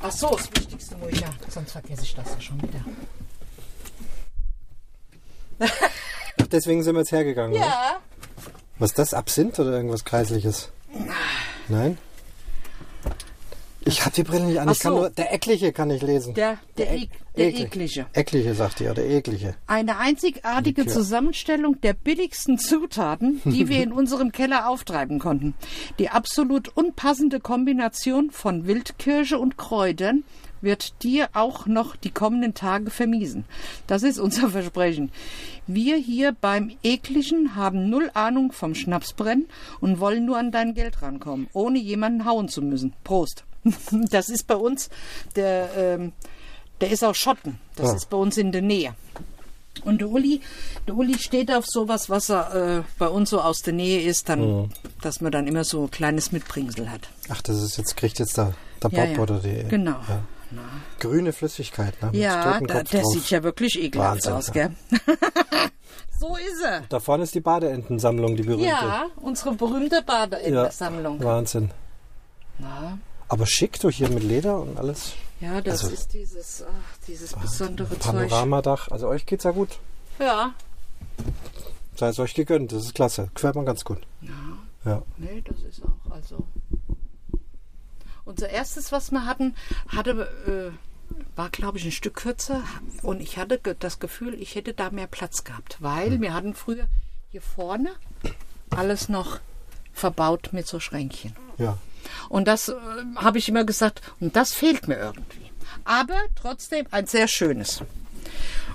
Ach 0.02 0.12
so, 0.12 0.30
das 0.30 0.50
Wichtigste 0.56 0.96
muss 0.98 1.10
ich 1.12 1.20
ja, 1.22 1.28
sonst 1.50 1.72
vergesse 1.72 2.04
ich 2.04 2.16
das 2.16 2.30
ja 2.30 2.40
schon 2.42 2.62
wieder. 2.62 2.86
Ach, 5.60 6.48
deswegen 6.52 6.84
sind 6.84 6.96
wir 6.96 7.00
jetzt 7.02 7.12
hergegangen. 7.12 7.54
Ne? 7.54 7.60
Ja. 7.66 7.98
Was 8.78 8.92
ist 8.92 9.00
das? 9.00 9.14
Absinth 9.14 9.60
oder 9.60 9.72
irgendwas 9.72 10.04
Kreisliches? 10.06 10.70
Nein? 11.70 11.98
Ich 13.88 14.02
habe 14.04 14.16
die 14.16 14.24
Brille 14.24 14.46
nicht 14.46 14.60
an. 14.60 14.68
Ich 14.70 14.80
kann 14.80 14.94
so. 14.94 15.00
nur, 15.02 15.10
der 15.12 15.32
Eckliche 15.32 15.72
kann 15.72 15.92
ich 15.92 16.02
lesen. 16.02 16.34
Der, 16.34 16.58
der, 16.78 16.92
Ek- 16.92 17.02
Ek, 17.04 17.10
der 17.38 17.48
Eklig. 17.50 17.66
eklige. 17.66 18.06
Eckliche, 18.14 18.54
sagt 18.56 18.82
ihr, 18.82 18.94
der 18.96 19.08
Eklige. 19.08 19.56
Eine 19.68 19.98
einzigartige. 20.00 20.88
Zusammenstellung 20.88 21.80
der 21.82 21.94
billigsten 21.94 22.58
Zutaten, 22.58 23.42
die 23.46 23.70
wir 23.70 23.84
in 23.84 23.92
unserem 23.94 24.32
Keller 24.32 24.68
auftreiben 24.70 25.20
konnten. 25.20 25.54
Die 26.00 26.10
absolut 26.10 26.70
unpassende 26.76 27.40
Kombination 27.40 28.32
von 28.32 28.66
Wildkirsche 28.66 29.38
und 29.38 29.58
Kräutern 29.58 30.24
wird 30.62 31.04
dir 31.04 31.30
auch 31.34 31.66
noch 31.66 31.96
die 31.96 32.12
kommenden 32.12 32.54
Tage 32.54 32.90
vermiesen. 32.90 33.46
Das 33.88 34.04
ist 34.04 34.20
unser 34.20 34.50
Versprechen. 34.52 35.12
Wir 35.68 35.98
hier 35.98 36.36
beim 36.40 36.72
Ekligen 36.84 37.56
haben 37.56 37.90
null 37.90 38.10
Ahnung 38.14 38.52
vom 38.52 38.76
Schnapsbrennen 38.76 39.48
und 39.80 40.00
wollen 40.00 40.26
nur 40.26 40.38
an 40.38 40.52
dein 40.52 40.74
Geld 40.74 41.02
rankommen, 41.02 41.48
ohne 41.54 41.80
jemanden 41.80 42.26
hauen 42.26 42.48
zu 42.50 42.62
müssen. 42.62 42.94
Prost. 43.04 43.44
Das 44.12 44.30
ist 44.30 44.46
bei 44.48 44.56
uns 44.56 44.90
der, 45.36 45.70
ähm, 45.76 46.14
der 46.82 46.92
ist 46.92 47.04
aus 47.04 47.18
Schotten. 47.18 47.58
Das 47.76 47.90
Ah. 47.92 47.96
ist 47.96 48.10
bei 48.10 48.18
uns 48.18 48.38
in 48.38 48.52
der 48.52 48.62
Nähe. 48.62 48.94
Und 49.84 50.00
der 50.02 50.10
Uli, 50.10 50.40
der 50.88 50.96
Uli 50.96 51.18
steht 51.20 51.52
auf 51.52 51.66
sowas, 51.68 52.10
was 52.10 52.30
er 52.30 52.78
äh, 52.80 52.84
bei 52.98 53.08
uns 53.10 53.30
so 53.32 53.42
aus 53.42 53.62
der 53.62 53.74
Nähe 53.74 54.02
ist, 54.04 54.30
dann, 54.30 54.72
dass 55.02 55.20
man 55.20 55.32
dann 55.32 55.48
immer 55.48 55.64
so 55.66 55.84
ein 55.84 55.92
kleines 55.92 56.32
Mitbringsel 56.32 56.90
hat. 56.90 57.10
Ach, 57.30 57.42
das 57.42 57.62
ist 57.62 57.78
jetzt, 57.78 57.98
kriegt 57.98 58.18
jetzt 58.20 58.38
der, 58.38 58.54
der 58.82 58.90
Bob 58.90 58.98
Ja, 59.00 59.06
ja. 59.06 59.20
oder 59.20 59.40
die 59.40 59.66
Genau. 59.68 59.98
Ja. 60.08 60.24
Grüne 61.00 61.34
Flüssigkeit. 61.34 62.02
Ne? 62.02 62.12
mit 62.12 62.16
Ja, 62.22 62.60
da, 62.60 62.82
der 62.82 62.84
drauf. 63.02 63.14
sieht 63.14 63.30
ja 63.30 63.44
wirklich 63.44 63.80
ekelhaft 63.82 64.26
Wahnsinn, 64.26 64.34
aus, 64.34 64.48
ja. 64.48 64.54
gell? 64.54 64.72
so 66.20 66.36
ist 66.36 66.62
er. 66.64 66.82
Da 66.90 67.00
vorne 67.00 67.24
ist 67.24 67.36
die 67.36 67.42
Badeentensammlung, 67.42 68.36
die 68.36 68.44
berühmte. 68.44 68.66
Ja, 68.66 69.06
unsere 69.18 69.54
berühmte 69.54 70.02
Badeentensammlung. 70.02 71.24
Wahnsinn. 71.24 71.72
Ja. 72.60 72.98
Aber 73.28 73.46
schick 73.48 73.80
du 73.80 73.90
hier 73.90 74.10
mit 74.10 74.24
Leder 74.24 74.60
und 74.60 74.78
alles. 74.78 75.14
ja, 75.40 75.60
das 75.62 75.84
Also- 75.84 75.94
ist 75.94 76.14
dieses, 76.14 76.64
ach, 76.68 76.98
dieses 77.08 77.34
besondere 77.34 77.98
Zeug. 78.00 78.14
Panoramadach. 78.30 78.90
Also 78.92 79.08
euch 79.08 79.26
geht's 79.26 79.44
ja 79.44 79.52
gut. 79.52 79.80
Ja, 80.20 80.54
Sei 81.98 82.10
es 82.10 82.20
euch 82.20 82.34
gegönnt. 82.34 82.74
Das 82.74 82.84
ist 82.84 82.94
klasse. 82.94 83.30
Gefällt 83.34 83.56
mir 83.56 83.64
ganz 83.64 83.86
gut. 83.86 84.00
Ja. 84.84 85.02
Nee, 85.18 85.42
das 85.48 85.62
ist 85.62 85.82
auch, 85.84 86.12
also. 86.12 86.46
Unser 88.26 88.50
erstes, 88.50 88.92
was 88.92 89.12
wir 89.12 89.26
hatten, 89.26 89.56
hatte, 89.88 90.74
äh, 90.74 91.38
war, 91.38 91.50
glaube 91.50 91.78
ich, 91.78 91.86
ein 91.86 91.92
Stück 91.92 92.16
kürzer. 92.16 92.64
Und 93.04 93.22
ich 93.22 93.38
hatte 93.38 93.60
das 93.80 94.00
Gefühl, 94.00 94.34
ich 94.34 94.56
hätte 94.56 94.74
da 94.74 94.90
mehr 94.90 95.08
Platz 95.08 95.44
gehabt. 95.44 95.78
Weil 95.80 96.20
wir 96.20 96.34
hatten 96.34 96.56
früher 96.56 96.88
hier 97.30 97.42
vorne 97.42 97.92
alles 98.72 99.10
noch 99.10 99.40
verbaut 99.94 100.50
mit 100.52 100.68
so 100.68 100.80
Schränkchen. 100.80 101.36
Ja. 101.58 101.78
Und 102.30 102.48
das 102.48 102.70
äh, 102.70 102.76
habe 103.16 103.38
ich 103.38 103.48
immer 103.48 103.64
gesagt, 103.64 104.02
und 104.20 104.36
das 104.36 104.54
fehlt 104.54 104.88
mir 104.88 104.98
irgendwie. 104.98 105.52
Aber 105.84 106.18
trotzdem 106.36 106.86
ein 106.92 107.06
sehr 107.06 107.28
schönes. 107.28 107.84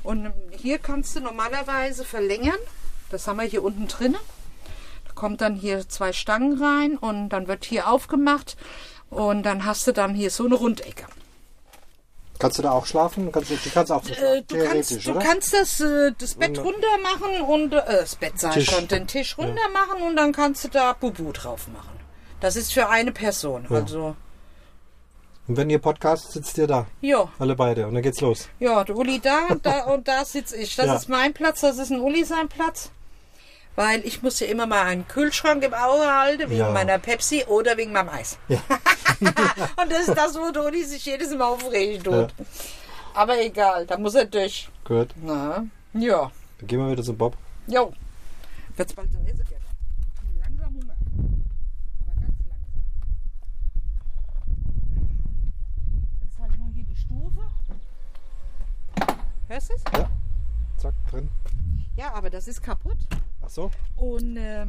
Und 0.03 0.27
ähm, 0.27 0.33
hier 0.57 0.79
kannst 0.79 1.17
du 1.17 1.21
normalerweise 1.21 2.05
verlängern. 2.05 2.59
Das 3.11 3.27
haben 3.27 3.39
wir 3.39 3.45
hier 3.45 3.65
unten 3.65 3.89
drin. 3.89 4.17
Da 5.07 5.13
kommt 5.15 5.41
dann 5.41 5.57
hier 5.57 5.89
zwei 5.89 6.13
Stangen 6.13 6.63
rein 6.63 6.97
und 6.97 7.31
dann 7.31 7.49
wird 7.49 7.65
hier 7.65 7.89
aufgemacht 7.89 8.57
und 9.11 9.43
dann 9.43 9.65
hast 9.65 9.87
du 9.87 9.93
dann 9.93 10.15
hier 10.15 10.31
so 10.31 10.47
eine 10.47 10.55
Rundecke. 10.55 11.05
Kannst 12.39 12.59
du 12.59 12.63
da 12.63 12.71
auch 12.73 12.87
schlafen? 12.87 13.31
Kannst 13.33 13.51
du, 13.51 13.57
du 13.57 13.71
kannst 13.71 13.93
auch 13.93 14.03
so 14.03 14.13
Äh, 14.15 14.43
du 14.49 14.65
kannst, 14.65 15.07
du 15.07 15.15
kannst 15.19 15.53
das, 15.53 15.79
äh, 15.81 16.13
das 16.17 16.35
Bett 16.37 16.59
runter 16.59 16.97
machen 17.03 17.43
und 17.43 17.73
äh, 17.75 17.83
das 17.87 18.17
Bett 18.17 18.33
ich 18.43 18.49
Tisch. 18.55 18.71
schon, 18.71 18.89
den 18.89 19.07
Tisch 19.07 19.37
runter 19.37 19.69
machen 19.75 20.03
und 20.03 20.17
dann 20.17 20.33
kannst 20.33 20.65
du 20.65 20.69
da 20.69 20.95
Bubu 20.95 21.33
drauf 21.33 21.69
machen. 21.69 22.01
Das 22.41 22.57
ist 22.57 22.73
für 22.73 22.89
eine 22.89 23.13
Person. 23.13 23.67
Also, 23.69 24.17
Und 25.47 25.57
wenn 25.59 25.69
ihr 25.69 25.81
Podcast, 25.81 26.33
sitzt 26.33 26.57
ihr 26.57 26.67
da. 26.67 26.87
ja, 27.03 27.29
Alle 27.39 27.55
beide. 27.57 27.87
Und 27.87 27.93
dann 27.93 28.03
geht's 28.03 28.23
los. 28.23 28.49
ja, 28.59 28.85
der 28.85 28.97
Uli 28.97 29.21
da 29.21 29.49
und 29.51 29.67
da 29.67 29.85
und 29.85 30.09
da 30.09 30.25
sitze 30.25 30.57
ich. 30.57 30.75
Das 30.77 30.87
Ja. 30.87 30.95
ist 30.97 31.09
mein 31.11 31.35
Platz, 31.35 31.61
das 31.61 31.77
ist 31.77 31.91
ein 31.91 32.01
Uli 32.01 32.25
sein 32.25 32.49
Platz. 32.49 32.91
Weil 33.77 34.05
ich 34.05 34.23
muss 34.23 34.41
ja 34.41 34.47
immer 34.49 34.67
mal 34.67 34.83
einen 34.83 35.07
Kühlschrank 35.09 35.63
im 35.63 35.73
Auge 35.75 36.07
halten, 36.13 36.51
wegen 36.51 36.61
Ja. 36.61 36.71
meiner 36.71 36.99
Pepsi 36.99 37.45
oder 37.47 37.77
wegen 37.77 37.93
meinem 37.93 38.09
Eis. 38.11 38.39
und 38.49 39.91
das 39.91 40.09
ist 40.09 40.17
das, 40.17 40.35
wo 40.35 40.61
Uli 40.61 40.85
sich 40.85 41.05
jedes 41.07 41.31
Mal 41.35 41.45
aufregen 41.47 42.03
tut. 42.03 42.35
Aber 43.15 43.39
egal, 43.41 43.87
da 43.87 43.97
muss 43.97 44.15
er 44.15 44.27
durch. 44.27 44.69
Gut. 44.85 45.09
Na, 45.23 45.65
ja. 45.95 46.31
Dann 46.59 46.67
gehen 46.67 46.79
wir 46.79 46.91
wieder 46.91 47.03
zum 47.03 47.17
Bob. 47.17 47.37
Jo. 47.67 47.93
Wird's 48.77 48.93
bald 48.93 49.11
so 49.13 49.19
essen 49.19 49.45
gerne. 49.49 49.65
Langsam 50.41 50.75
Hunger. 50.75 50.95
Aber 52.03 52.21
ganz 52.21 52.39
langsam. 52.49 52.83
Jetzt 56.21 56.33
ist 56.33 56.39
halt 56.41 56.59
nur 56.59 56.69
hier 56.75 56.85
die 56.85 56.97
Stufe. 56.97 57.41
Hörst 59.49 59.71
du 59.71 59.75
es? 59.75 59.83
Ja. 59.99 60.11
Zack, 60.77 60.95
drin. 61.11 61.29
Ja, 61.97 62.13
aber 62.15 62.31
das 62.31 62.47
ist 62.49 62.63
kaputt. 62.63 62.99
Ach 63.51 63.55
so. 63.55 63.71
Und 63.97 64.37
äh, 64.37 64.65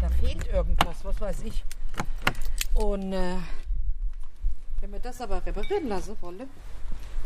da 0.00 0.08
fehlt 0.08 0.46
irgendwas, 0.46 1.04
was 1.04 1.20
weiß 1.20 1.42
ich. 1.42 1.64
Und 2.74 3.12
äh, 3.12 3.36
wenn 4.80 4.92
wir 4.92 5.00
das 5.00 5.20
aber 5.20 5.44
reparieren 5.44 5.88
lassen 5.88 6.16
wollen, 6.22 6.48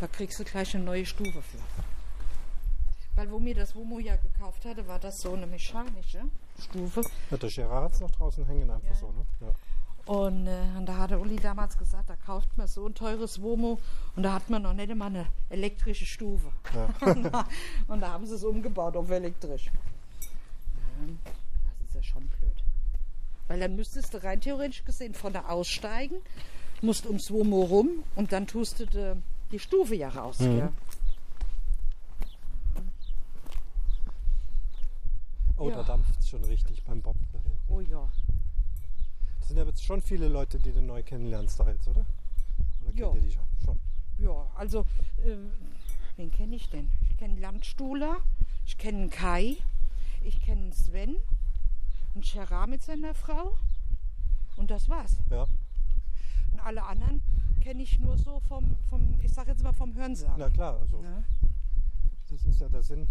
da 0.01 0.09
kriegst 0.09 0.41
du 0.41 0.45
gleich 0.45 0.75
eine 0.75 0.85
neue 0.85 1.07
Stufe 1.07 1.41
für. 1.43 1.59
Weil 3.15 3.31
wo 3.31 3.39
mir 3.39 3.55
das 3.55 3.77
Womo 3.77 4.01
ja 4.01 4.17
gekauft 4.17 4.65
hatte, 4.65 4.85
war 4.89 4.99
das 4.99 5.15
so 5.19 5.35
eine 5.35 5.47
mechanische 5.47 6.23
Stufe. 6.61 7.03
Ja, 7.31 7.37
der 7.37 7.49
Gerard 7.49 7.85
hat's 7.85 8.01
noch 8.01 8.11
draußen 8.11 8.45
hängen, 8.47 8.69
einfach 8.69 8.89
Ja. 8.89 8.95
so, 8.97 9.13
ne? 9.13 9.25
Ja. 9.43 9.53
Und, 10.07 10.47
äh, 10.47 10.61
und 10.77 10.87
da 10.87 10.99
hatte 10.99 11.19
Uli 11.19 11.37
damals 11.37 11.79
gesagt, 11.79 12.11
da 12.11 12.17
kauft 12.17 12.59
man 12.59 12.67
so 12.67 12.87
ein 12.87 12.95
teures 12.95 13.41
Womo 13.41 13.79
und 14.17 14.23
da 14.23 14.35
hat 14.35 14.51
man 14.51 14.63
noch 14.63 14.75
nicht 14.75 14.95
mal 14.95 15.07
eine 15.07 15.27
elektrische 15.49 16.05
Stufe. 16.05 16.49
und, 17.01 17.23
da, 17.25 17.49
und 17.89 18.01
da 18.01 18.13
haben 18.13 18.27
sie 18.27 18.35
es 18.35 18.45
umgebaut 18.45 18.97
auf 18.97 19.11
elektrisch. 19.11 19.67
Ja, 19.67 21.07
das 21.81 21.89
ist 21.89 21.95
ja 21.95 22.03
schon 22.03 22.27
blöd. 22.29 22.63
Weil 23.49 23.61
dann 23.61 23.77
müsstest 23.77 24.13
du 24.13 24.23
rein 24.23 24.41
theoretisch 24.43 24.85
gesehen 24.85 25.15
von 25.15 25.33
da 25.33 25.47
aussteigen, 25.47 26.17
musst 26.83 27.07
ums 27.07 27.31
Womo 27.31 27.63
rum 27.63 27.89
und 28.15 28.31
dann 28.33 28.47
tust 28.47 28.81
du 28.81 28.87
die, 28.87 29.15
die 29.53 29.59
Stufe 29.59 29.95
ja 29.95 30.11
raus. 30.11 30.37
Gell? 30.39 30.69
Oh, 35.57 35.71
Ja. 35.71 35.77
da 35.77 35.83
dampft's 35.85 36.29
schon 36.29 36.45
richtig 36.45 36.83
beim 36.85 37.01
Bob. 37.01 37.17
Oh 37.69 37.81
ja. 37.81 38.07
Sind 39.55 39.61
ja 39.63 39.69
jetzt 39.69 39.85
schon 39.85 40.03
viele 40.03 40.27
Leute, 40.27 40.59
die 40.59 40.73
du 40.73 40.83
neu 40.83 41.01
kennenlernst 41.05 41.61
da 41.61 41.71
jetzt, 41.71 41.87
oder? 41.87 42.01
Oder 42.81 42.87
kennt 42.87 42.99
Ja. 42.99 43.15
ihr 43.15 43.21
die 43.21 43.31
schon? 43.31 43.45
schon? 43.65 43.79
Ja, 44.19 44.49
also, 44.57 44.81
äh, 45.25 45.37
wen 46.17 46.33
kenne 46.33 46.57
ich 46.57 46.69
denn? 46.71 46.91
Ich 47.09 47.17
kenne 47.19 47.39
Landstuhler, 47.39 48.17
ich 48.67 48.77
kenne 48.79 49.09
Kai, 49.11 49.59
ich 50.25 50.41
kenne 50.41 50.73
Sven, 50.73 51.15
einen 52.17 52.23
Gerard 52.25 52.69
mit 52.69 52.83
seiner 52.83 53.15
Frau 53.15 53.57
und 54.57 54.73
das 54.73 54.89
war's. 54.89 55.19
Ja. 55.31 55.47
Und 56.51 56.59
alle 56.59 56.83
anderen 56.83 57.23
kenne 57.63 57.85
ich 57.85 58.01
nur 58.01 58.19
so 58.19 58.41
vom, 58.49 58.77
vom 58.91 59.21
ich 59.23 59.33
sag 59.33 59.47
jetzt 59.47 59.63
mal 59.63 59.73
vom 59.73 59.95
Hörensagen. 59.95 60.35
Na 60.37 60.51
klar, 60.51 60.81
also 60.81 61.01
Ja, 61.01 61.23
das 62.29 62.43
ist 62.43 62.61
ja 62.61 62.69
der 62.69 62.83
Sinn. 62.83 63.07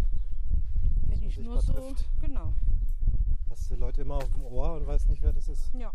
kenne 1.08 1.24
ich 1.26 1.38
nur 1.38 1.62
so, 1.62 1.72
trifft. 1.72 2.04
genau. 2.20 2.52
Hast 3.48 3.70
du 3.70 3.76
Leute 3.76 4.02
immer 4.02 4.16
auf 4.16 4.30
dem 4.30 4.44
Ohr 4.44 4.74
und 4.74 4.86
weißt 4.86 5.08
nicht, 5.08 5.22
wer 5.22 5.32
das 5.32 5.48
ist. 5.48 5.72
Ja. 5.72 5.90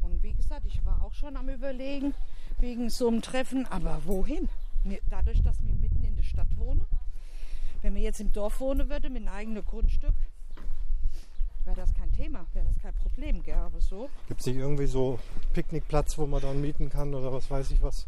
Und 0.00 0.10
wie 0.22 0.32
gesagt, 0.32 0.66
ich 0.66 0.84
war 0.84 1.02
auch 1.02 1.12
schon 1.14 1.36
am 1.36 1.48
Überlegen, 1.48 2.14
wegen 2.58 2.90
so 2.90 3.08
einem 3.08 3.22
Treffen, 3.22 3.66
aber 3.66 4.02
wohin? 4.04 4.48
Dadurch, 5.10 5.42
dass 5.42 5.62
wir 5.62 5.74
mitten 5.74 6.04
in 6.04 6.16
der 6.16 6.22
Stadt 6.22 6.56
wohnen, 6.56 6.84
wenn 7.82 7.94
wir 7.94 8.02
jetzt 8.02 8.20
im 8.20 8.32
Dorf 8.32 8.60
wohnen 8.60 8.88
würde, 8.88 9.10
mit 9.10 9.22
einem 9.22 9.34
eigenen 9.34 9.64
Grundstück, 9.64 10.14
wäre 11.64 11.76
das 11.76 11.92
kein 11.94 12.12
Thema, 12.12 12.46
wäre 12.52 12.66
das 12.66 12.78
kein 12.80 12.94
Problem, 12.94 13.42
gell? 13.42 13.56
Aber 13.56 13.80
so, 13.80 14.10
Gibt 14.28 14.40
es 14.40 14.46
nicht 14.46 14.56
irgendwie 14.56 14.86
so 14.86 15.18
Picknickplatz, 15.52 16.18
wo 16.18 16.26
man 16.26 16.40
dann 16.40 16.60
mieten 16.60 16.88
kann 16.88 17.14
oder 17.14 17.32
was 17.32 17.50
weiß 17.50 17.70
ich 17.72 17.82
was? 17.82 18.06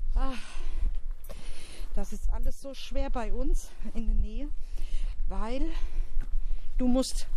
das 1.95 2.13
ist 2.13 2.33
alles 2.33 2.61
so 2.61 2.75
schwer 2.75 3.11
bei 3.11 3.33
uns 3.33 3.71
in 3.95 4.07
der 4.07 4.15
Nähe, 4.17 4.49
weil 5.29 5.63
du 6.79 6.89
musst 6.89 7.29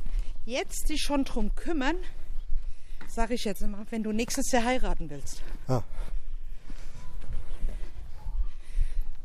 jetzt 0.45 0.89
dich 0.89 1.01
schon 1.01 1.25
drum 1.25 1.53
kümmern, 1.55 1.97
sage 3.17 3.33
ich 3.33 3.45
jetzt 3.45 3.63
immer, 3.63 3.83
wenn 3.89 4.03
du 4.03 4.11
nächstes 4.11 4.51
Jahr 4.51 4.63
heiraten 4.63 5.09
willst. 5.09 5.41
Ja. 5.67 5.83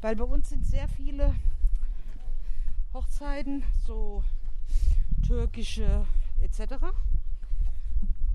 Weil 0.01 0.17
bei 0.17 0.25
uns 0.25 0.49
sind 0.49 0.67
sehr 0.67 0.89
viele 0.89 1.35
Hochzeiten, 2.95 3.63
so 3.87 4.25
türkische 5.27 6.07
etc. 6.41 6.73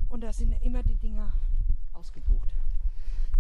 Und 0.10 0.22
da 0.22 0.32
sind 0.32 0.54
immer 0.62 0.84
die 0.84 0.96
Dinger 0.96 1.34
ausgebucht. 1.94 2.54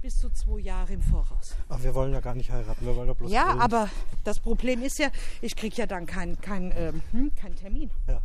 Bis 0.02 0.18
zu 0.18 0.32
zwei 0.32 0.60
Jahre 0.62 0.94
im 0.94 1.04
Voraus. 1.04 1.56
Aber 1.70 1.84
wir 1.84 1.94
wollen 1.94 2.14
ja 2.14 2.20
gar 2.20 2.34
nicht 2.34 2.50
heiraten, 2.50 2.84
wir 2.84 2.96
wollen 2.96 3.10
ja 3.10 3.14
bloß 3.14 3.32
Ja, 3.32 3.44
grillen. 3.44 3.62
aber 3.62 3.90
das 4.24 4.40
Problem 4.40 4.82
ist 4.82 4.98
ja, 4.98 5.12
ich 5.42 5.56
kriege 5.56 5.76
ja 5.76 5.86
dann 5.86 6.08
keinen 6.08 6.42
kein, 6.42 6.74
ähm, 6.76 7.04
hm, 7.12 7.36
keinen 7.36 7.56
Termin. 7.56 7.92
Ja. 8.08 8.24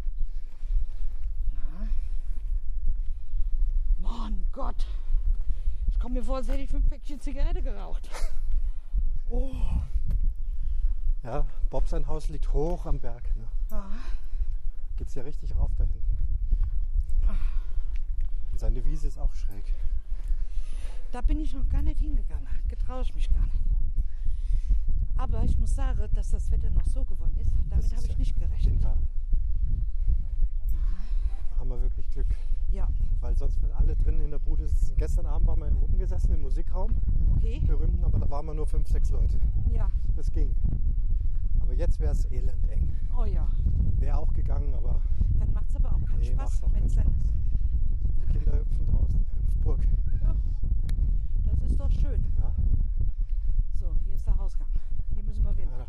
Gott. 4.52 4.86
Ich 5.88 5.98
komme 5.98 6.16
mir 6.16 6.24
vor, 6.24 6.36
als 6.36 6.48
hätte 6.48 6.62
ich 6.62 6.70
fünf 6.70 6.88
Päckchen 6.88 7.20
Zigarette 7.20 7.62
geraucht. 7.62 8.08
Oh. 9.30 9.54
Ja, 11.22 11.46
Bob 11.70 11.88
sein 11.88 12.06
Haus 12.06 12.28
liegt 12.28 12.52
hoch 12.52 12.84
am 12.86 13.00
Berg. 13.00 13.34
Ne? 13.36 13.48
Ja. 13.70 13.90
Geht's 14.96 15.14
ja 15.14 15.22
richtig 15.22 15.56
rauf 15.56 15.70
da 15.78 15.84
hinten. 15.84 16.18
Und 18.52 18.60
seine 18.60 18.84
Wiese 18.84 19.08
ist 19.08 19.18
auch 19.18 19.32
schräg. 19.34 19.74
Da 21.12 21.22
bin 21.22 21.40
ich 21.40 21.54
noch 21.54 21.68
gar 21.68 21.82
nicht 21.82 22.00
hingegangen. 22.00 22.46
Getraue 22.68 23.02
ich 23.02 23.14
mich 23.14 23.30
gar 23.30 23.46
nicht. 23.46 23.72
Aber 25.16 25.44
ich 25.44 25.56
muss 25.58 25.74
sagen, 25.74 26.08
dass 26.14 26.30
das 26.30 26.50
Wetter 26.50 26.70
noch 26.70 26.86
so 26.86 27.04
geworden 27.04 27.36
ist, 27.38 27.52
damit 27.70 27.94
habe 27.94 28.02
ich 28.04 28.12
ja 28.12 28.18
nicht 28.18 28.36
gerechnet. 28.36 28.82
Da 28.82 28.96
haben 31.58 31.70
wir 31.70 31.80
wirklich 31.80 32.10
Glück. 32.10 32.34
Ja, 32.70 32.88
Weil 33.32 33.38
sonst, 33.38 33.62
wenn 33.62 33.72
alle 33.72 33.96
drinnen 33.96 34.20
in 34.20 34.30
der 34.30 34.38
Bude 34.38 34.68
sitzen. 34.68 34.94
Gestern 34.98 35.24
Abend 35.24 35.48
waren 35.48 35.60
wir 35.60 35.82
oben 35.82 35.96
gesessen 35.96 36.34
im 36.34 36.42
Musikraum, 36.42 36.90
okay. 37.34 37.62
berühmten, 37.66 38.04
aber 38.04 38.18
da 38.18 38.28
waren 38.28 38.44
wir 38.44 38.52
nur 38.52 38.66
fünf, 38.66 38.86
sechs 38.86 39.08
Leute. 39.08 39.40
Ja. 39.72 39.90
Das 40.14 40.30
ging. 40.30 40.54
Aber 41.58 41.72
jetzt 41.72 41.98
wäre 41.98 42.12
es 42.12 42.30
elend 42.30 42.68
eng. 42.68 42.94
Oh 43.16 43.24
ja. 43.24 43.48
Wäre 43.98 44.18
auch 44.18 44.34
gegangen, 44.34 44.74
aber 44.74 45.00
Dann 45.38 45.50
macht 45.54 45.70
es 45.70 45.76
aber 45.76 45.94
auch 45.94 46.04
keinen 46.04 46.18
nee, 46.18 46.26
Spaß, 46.26 46.60
wenn 46.74 46.84
es 46.84 46.94
dann. 46.94 47.04
Spaß. 47.06 47.32
Die 48.20 48.38
Kinder 48.38 48.58
hüpfen 48.58 48.86
draußen, 48.86 49.24
Hüpfburg. 49.46 49.80
Ja, 50.20 50.34
das 51.46 51.70
ist 51.70 51.80
doch 51.80 51.90
schön. 51.90 52.26
Ja. 52.38 52.54
So, 53.80 53.96
hier 54.04 54.14
ist 54.14 54.26
der 54.26 54.36
Hausgang. 54.36 54.68
Hier 55.14 55.22
müssen 55.22 55.42
wir 55.42 55.56
reden. 55.56 55.70
Ja, 55.70 55.86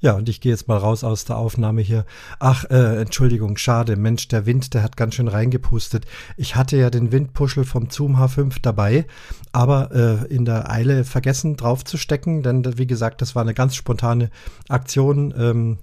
Ja, 0.00 0.12
und 0.12 0.28
ich 0.28 0.40
gehe 0.40 0.52
jetzt 0.52 0.68
mal 0.68 0.76
raus 0.76 1.04
aus 1.04 1.24
der 1.24 1.36
Aufnahme 1.36 1.80
hier. 1.80 2.04
Ach, 2.38 2.64
äh, 2.64 3.00
Entschuldigung, 3.00 3.56
schade. 3.56 3.96
Mensch, 3.96 4.28
der 4.28 4.46
Wind, 4.46 4.74
der 4.74 4.82
hat 4.82 4.96
ganz 4.96 5.14
schön 5.14 5.28
reingepustet. 5.28 6.06
Ich 6.36 6.56
hatte 6.56 6.76
ja 6.76 6.90
den 6.90 7.12
Windpuschel 7.12 7.64
vom 7.64 7.90
Zoom 7.90 8.16
H5 8.16 8.56
dabei, 8.60 9.06
aber 9.52 9.90
äh, 9.92 10.34
in 10.34 10.44
der 10.44 10.70
Eile 10.70 11.04
vergessen 11.04 11.56
draufzustecken, 11.56 12.42
denn 12.42 12.78
wie 12.78 12.86
gesagt, 12.86 13.22
das 13.22 13.34
war 13.34 13.42
eine 13.42 13.54
ganz 13.54 13.76
spontane 13.76 14.30
Aktion. 14.68 15.32
Ähm, 15.36 15.78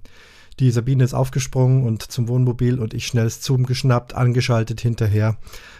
die 0.60 0.70
Sabine 0.70 1.04
ist 1.04 1.14
aufgesprungen 1.14 1.86
und 1.86 2.04
zum 2.04 2.28
Wohnmobil 2.28 2.80
und 2.80 2.94
ich 2.94 3.08
schnell 3.08 3.30
Zoom 3.30 3.66
geschnappt, 3.66 4.14
angeschaltet 4.14 4.82
hinterher. 4.82 5.38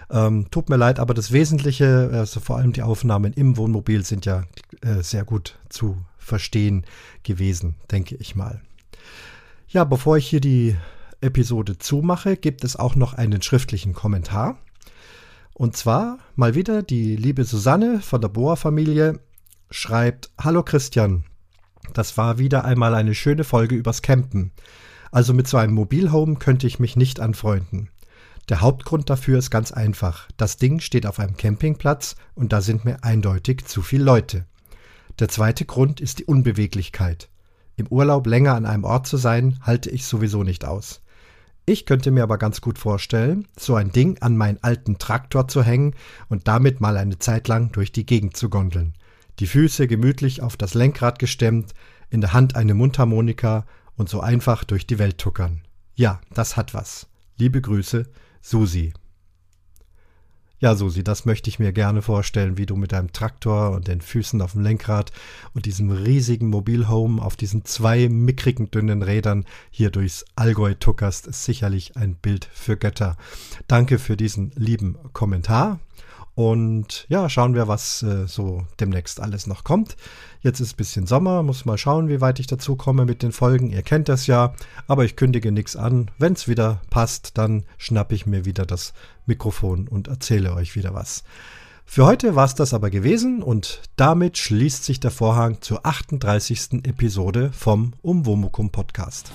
Ähm, 0.10 0.48
tut 0.50 0.70
mir 0.70 0.78
leid, 0.78 1.00
aber 1.00 1.14
das 1.14 1.32
Wesentliche, 1.32 2.10
also 2.12 2.40
vor 2.40 2.58
allem 2.58 2.74
die 2.74 2.82
Aufnahmen 2.82 3.34
im 3.34 3.58
Wohnmobil 3.58 4.04
sind 4.04 4.26
ja 4.26 4.46
äh, 4.82 5.04
sehr 5.04 5.24
gut 5.24 5.60
zu 5.70 5.98
verstehen 6.22 6.86
gewesen, 7.24 7.76
denke 7.92 8.16
ich 8.16 8.36
mal. 8.36 8.62
Ja, 9.68 9.84
bevor 9.84 10.18
ich 10.18 10.28
hier 10.28 10.42
die 10.42 10.76
Episode 11.20 11.78
zumache, 11.78 12.38
gibt 12.38 12.64
es 12.64 12.76
auch 12.76 12.96
noch 12.96 13.14
einen 13.14 13.42
schriftlichen 13.42 13.94
Kommentar. 13.94 14.58
Und 15.54 15.78
zwar 15.78 16.18
mal 16.36 16.56
wieder 16.56 16.82
die 16.82 17.16
liebe 17.16 17.44
Susanne 17.44 18.02
von 18.02 18.22
der 18.22 18.30
Boa-Familie 18.30 19.20
schreibt: 19.70 20.32
Hallo 20.40 20.64
Christian, 20.64 21.24
das 21.94 22.18
war 22.18 22.38
wieder 22.38 22.66
einmal 22.66 22.96
eine 22.96 23.16
schöne 23.16 23.44
Folge 23.44 23.76
übers 23.76 24.02
Campen. 24.02 24.52
Also 25.12 25.34
mit 25.34 25.48
so 25.48 25.58
einem 25.58 25.74
Mobilhome 25.74 26.36
könnte 26.36 26.68
ich 26.68 26.80
mich 26.80 26.96
nicht 26.96 27.20
anfreunden. 27.20 27.90
Der 28.50 28.62
Hauptgrund 28.62 29.10
dafür 29.10 29.38
ist 29.38 29.52
ganz 29.52 29.72
einfach. 29.72 30.28
Das 30.38 30.58
Ding 30.58 30.80
steht 30.80 31.06
auf 31.06 31.20
einem 31.20 31.38
Campingplatz 31.38 32.16
und 32.34 32.52
da 32.54 32.62
sind 32.62 32.86
mir 32.86 33.04
eindeutig 33.04 33.66
zu 33.66 33.82
viele 33.82 34.04
Leute. 34.04 34.46
Der 35.20 35.28
zweite 35.30 35.66
Grund 35.66 36.02
ist 36.02 36.20
die 36.20 36.26
Unbeweglichkeit. 36.26 37.30
Im 37.76 37.88
Urlaub 37.88 38.28
länger 38.28 38.56
an 38.56 38.66
einem 38.66 38.84
Ort 38.84 39.08
zu 39.08 39.18
sein, 39.18 39.60
halte 39.62 39.90
ich 39.90 40.06
sowieso 40.06 40.44
nicht 40.44 40.66
aus. 40.66 41.02
Ich 41.66 41.86
könnte 41.86 42.12
mir 42.12 42.24
aber 42.24 42.38
ganz 42.38 42.62
gut 42.62 42.80
vorstellen, 42.80 43.48
so 43.58 43.76
ein 43.76 43.92
Ding 43.92 44.18
an 44.22 44.36
meinen 44.36 44.58
alten 44.62 44.98
Traktor 44.98 45.48
zu 45.48 45.64
hängen 45.64 45.94
und 46.28 46.48
damit 46.48 46.82
mal 46.82 46.98
eine 46.98 47.20
Zeit 47.20 47.48
lang 47.48 47.72
durch 47.72 47.92
die 47.92 48.06
Gegend 48.06 48.36
zu 48.36 48.50
gondeln. 48.50 48.94
Die 49.40 49.48
Füße 49.48 49.88
gemütlich 49.88 50.42
auf 50.42 50.58
das 50.58 50.74
Lenkrad 50.74 51.20
gestemmt, 51.20 51.74
in 52.10 52.22
der 52.22 52.34
Hand 52.34 52.56
eine 52.56 52.74
Mundharmonika 52.74 53.66
und 53.96 54.10
so 54.10 54.20
einfach 54.20 54.64
durch 54.64 54.88
die 54.88 55.00
Welt 55.00 55.18
tuckern. 55.18 55.62
Ja, 55.96 56.20
das 56.34 56.58
hat 56.58 56.74
was. 56.74 57.08
Liebe 57.38 57.62
Grüße, 57.62 58.08
Susi. 58.42 58.94
Ja, 60.62 60.76
Susi, 60.76 61.04
das 61.04 61.26
möchte 61.26 61.50
ich 61.50 61.58
mir 61.58 61.74
gerne 61.74 62.04
vorstellen, 62.04 62.56
wie 62.56 62.68
du 62.68 62.76
mit 62.76 62.92
deinem 62.92 63.12
Traktor 63.12 63.72
und 63.72 63.88
den 63.88 64.00
Füßen 64.00 64.40
auf 64.44 64.52
dem 64.52 64.62
Lenkrad 64.62 65.12
und 65.56 65.66
diesem 65.66 65.90
riesigen 65.90 66.50
Mobilhome 66.50 67.20
auf 67.20 67.36
diesen 67.36 67.66
zwei 67.66 68.08
mickrigen 68.10 68.70
dünnen 68.70 69.02
Rädern 69.02 69.46
hier 69.72 69.90
durchs 69.90 70.24
Allgäu 70.36 70.76
tuckerst, 70.76 71.26
ist 71.26 71.46
sicherlich 71.46 71.98
ein 71.98 72.14
Bild 72.14 72.48
für 72.54 72.78
Götter. 72.78 73.18
Danke 73.68 73.98
für 73.98 74.16
diesen 74.16 74.52
lieben 74.56 74.98
Kommentar. 75.14 75.80
Und 76.42 77.06
ja, 77.08 77.30
schauen 77.30 77.54
wir, 77.54 77.68
was 77.68 78.02
äh, 78.02 78.26
so 78.26 78.66
demnächst 78.80 79.20
alles 79.20 79.46
noch 79.46 79.64
kommt. 79.64 79.96
Jetzt 80.42 80.60
ist 80.60 80.74
ein 80.74 80.78
bisschen 80.78 81.06
Sommer, 81.06 81.44
muss 81.44 81.66
mal 81.66 81.78
schauen, 81.78 82.10
wie 82.10 82.20
weit 82.20 82.40
ich 82.40 82.48
dazu 82.48 82.76
komme 82.76 83.06
mit 83.06 83.22
den 83.22 83.32
Folgen. 83.32 83.70
Ihr 83.70 83.84
kennt 83.84 84.10
das 84.10 84.26
ja, 84.26 84.56
aber 84.88 85.06
ich 85.06 85.16
kündige 85.16 85.52
nichts 85.52 85.76
an. 85.76 86.10
Wenn 86.18 86.34
es 86.34 86.48
wieder 86.48 86.82
passt, 86.90 87.38
dann 87.38 87.64
schnappe 87.78 88.16
ich 88.16 88.26
mir 88.26 88.44
wieder 88.44 88.66
das 88.66 88.94
Mikrofon 89.28 89.88
und 89.88 90.08
erzähle 90.08 90.56
euch 90.56 90.76
wieder 90.76 90.96
was. 90.96 91.24
Für 91.86 92.08
heute 92.08 92.36
war 92.36 92.46
es 92.46 92.56
das 92.56 92.74
aber 92.74 92.90
gewesen 92.90 93.44
und 93.44 93.82
damit 93.96 94.40
schließt 94.40 94.84
sich 94.84 95.00
der 95.00 95.12
Vorhang 95.12 95.62
zur 95.62 95.86
38. 95.86 96.86
Episode 96.86 97.52
vom 97.54 97.94
Umwomukum 98.02 98.72
Podcast. 98.72 99.32